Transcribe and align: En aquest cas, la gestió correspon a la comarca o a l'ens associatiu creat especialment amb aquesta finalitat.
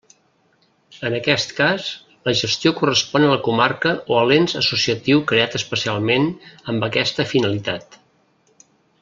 En 1.09 1.15
aquest 1.17 1.51
cas, 1.59 1.89
la 2.29 2.33
gestió 2.39 2.71
correspon 2.79 3.25
a 3.25 3.29
la 3.33 3.37
comarca 3.49 3.91
o 4.13 4.17
a 4.21 4.23
l'ens 4.31 4.57
associatiu 4.63 5.23
creat 5.33 5.59
especialment 5.61 6.27
amb 6.75 6.89
aquesta 6.89 7.29
finalitat. 7.37 8.01